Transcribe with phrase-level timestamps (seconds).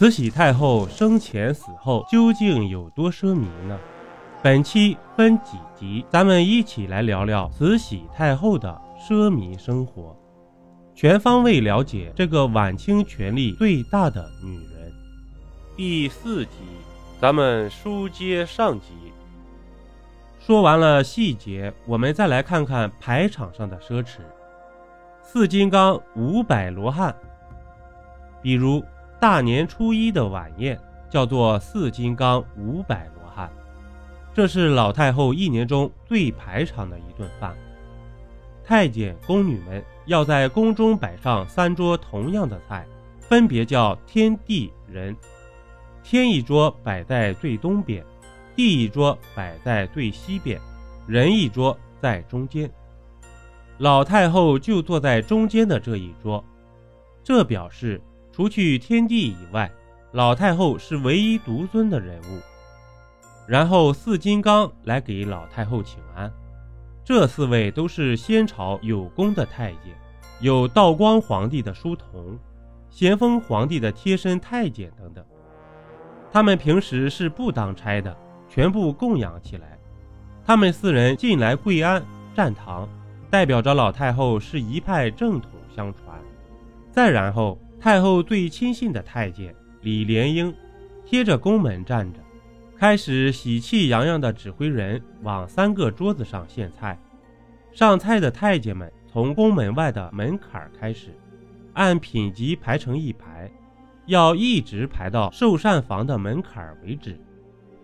[0.00, 3.78] 慈禧太后生前死后究竟有多奢靡呢？
[4.42, 10.16] 本期分几集，咱们一起来聊聊慈禧太后的奢靡生活，
[10.94, 14.90] 全方位了解这个晚清权力最大的女人。
[15.76, 16.52] 第四集，
[17.20, 18.94] 咱们书接上集。
[20.38, 24.20] 说完了细节，我们再来看看排场上的奢侈。
[25.22, 27.14] 四金刚，五百罗汉。
[28.40, 28.82] 比如
[29.20, 33.52] 大年初一的晚宴，叫做四金刚五百罗汉，
[34.32, 37.54] 这是老太后一年中最排场的一顿饭。
[38.64, 42.86] 太监宫女们要在宫中摆上三桌同样的菜，
[43.18, 45.14] 分别叫天地人。
[46.02, 48.02] 天一桌摆在最东边。
[48.56, 50.60] 地一桌摆在最西边，
[51.06, 52.70] 人一桌在中间。
[53.78, 56.44] 老太后就坐在中间的这一桌，
[57.22, 58.00] 这表示
[58.40, 59.70] 除去天帝以外，
[60.12, 62.40] 老太后是唯一独尊的人物。
[63.46, 66.32] 然后四金刚来给老太后请安，
[67.04, 69.94] 这四位都是先朝有功的太监，
[70.40, 72.38] 有道光皇帝的书童、
[72.88, 75.22] 咸丰皇帝的贴身太监等等，
[76.32, 78.16] 他们平时是不当差的。
[78.48, 79.78] 全部供养起来，
[80.46, 82.02] 他们四人进来跪安
[82.34, 82.88] 站堂，
[83.28, 86.18] 代表着老太后是一派正统相传。
[86.90, 90.54] 再然后，太后最亲信的太监李莲英
[91.06, 92.20] 贴着宫门站着，
[92.76, 96.98] 开始喜气洋洋地指挥人往三个桌子上献菜。
[97.72, 101.08] 上菜的太监们从宫门外的门槛开始，
[101.72, 103.50] 按品级排成一排，
[104.04, 107.18] 要一直排到寿膳房的门槛为止。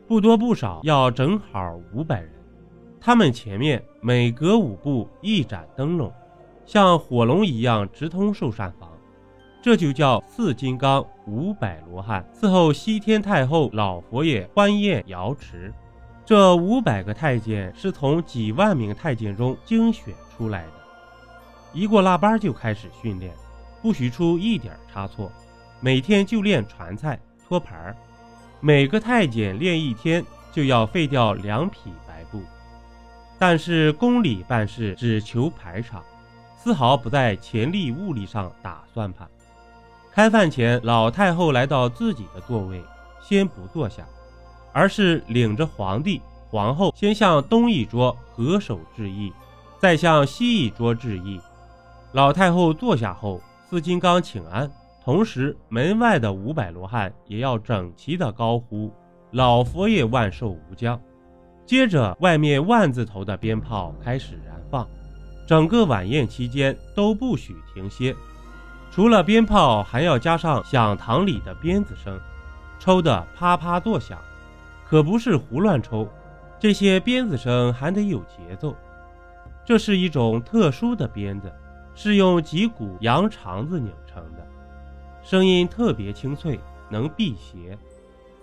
[0.06, 2.30] 不多不少，要正好五百人。
[3.00, 6.12] 他们前面每隔五步一盏灯笼，
[6.66, 8.90] 像火龙一样直通寿膳房，
[9.66, 15.74] 这就叫四金刚五百罗汉伺候西天太后、老佛爷欢宴瑶池。
[16.24, 20.70] 这五百个太监是从几万名太监中精选出来的，
[21.72, 23.34] 一过腊八就开始训练，
[23.82, 25.32] 不许出一点差错，
[25.80, 27.96] 每天就练传菜、托盘儿。
[28.60, 32.40] 每个太监练一天就要废掉两匹白布，
[33.36, 36.04] 但是宫里办事只求排场，
[36.56, 39.28] 丝毫不在钱力物力上打算盘。
[40.16, 42.82] 开饭前，老太后来到自己的座位，
[43.20, 44.02] 先不坐下，
[44.72, 49.30] 而是领着皇帝、皇后先向东一桌合手致意，
[49.78, 51.38] 再向西一桌致意。
[52.12, 54.72] 老太后坐下后，四金刚请安。
[55.04, 58.90] 同时，门外的五百罗汉也要整齐地高呼
[59.32, 60.98] “老佛爷万寿无疆”。
[61.66, 64.88] 接着，外面万字头的鞭炮开始燃放，
[65.46, 68.16] 整个晚宴期间都不许停歇。
[68.96, 72.18] 除了鞭炮，还要加上响堂里的鞭子声，
[72.78, 74.18] 抽得啪啪作响，
[74.88, 76.08] 可不是胡乱抽。
[76.58, 78.74] 这些鞭子声还得有节奏，
[79.66, 81.52] 这是一种特殊的鞭子，
[81.94, 84.42] 是用几股羊肠子拧成的。
[85.22, 86.58] 声音特别清脆，
[86.88, 87.76] 能辟邪。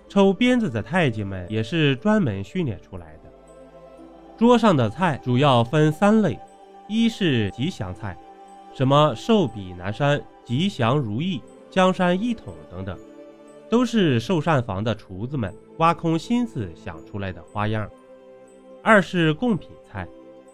[0.07, 3.31] 抽鞭子的太监们也是专门训练出来的。
[4.37, 6.39] 桌上的菜主要分三类：
[6.87, 8.15] 一是吉祥菜，
[8.71, 12.97] 什么寿比南山、吉祥如意、江山一统等等，
[13.69, 17.89] 都是寿膳房的厨子们挖空心思想出来的花样。
[18.81, 20.07] 二是贡品菜，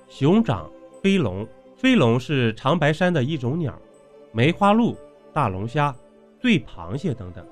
[0.07, 0.69] 熊掌、
[1.01, 3.73] 飞龙，飞龙是长白山的一种鸟，
[4.31, 4.95] 梅花鹿、
[5.33, 5.95] 大龙虾。
[6.41, 7.45] 醉螃蟹等等，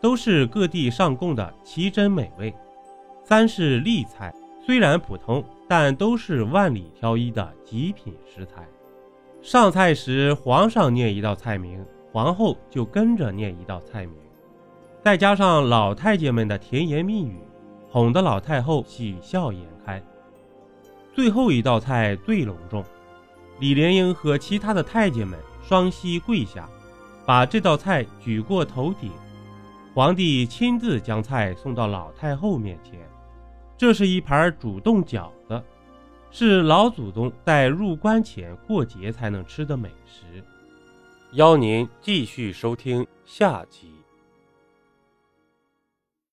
[0.00, 2.54] 都是各地上贡的奇珍美味。
[3.24, 4.32] 三是例菜，
[4.64, 8.68] 虽然普通，但都是万里挑一的极品食材。
[9.42, 14.14] 上菜时，皇上念一道菜名，皇后就跟着念一道菜名，
[15.02, 17.40] 再加上老太监们的甜言蜜语，
[17.88, 20.02] 哄得老太后喜笑颜开。
[21.14, 22.84] 最后一道菜最隆重，
[23.58, 26.68] 李莲英和其他的太监们双膝跪下。
[27.26, 29.10] 把这道菜举过头顶，
[29.94, 32.98] 皇帝亲自将菜送到老太后面前。
[33.76, 35.62] 这是一盘主动饺子，
[36.30, 40.42] 是老祖宗在入关前过节才能吃的美食。
[41.32, 43.99] 邀您继续收听下集。